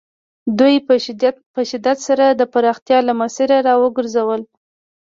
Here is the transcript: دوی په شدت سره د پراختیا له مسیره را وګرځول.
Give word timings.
دوی 0.59 0.75
په 1.55 1.61
شدت 1.71 1.97
سره 2.07 2.25
د 2.29 2.41
پراختیا 2.53 2.99
له 3.07 3.13
مسیره 3.21 3.57
را 3.67 3.75
وګرځول. 3.83 4.41